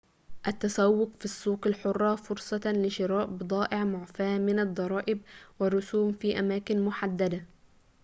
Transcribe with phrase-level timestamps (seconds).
[0.47, 5.21] التسوق في السوق الحرة فرصة لشراء بضائع معفاة من الضرائب
[5.61, 7.43] والرسوم في أماكن محددة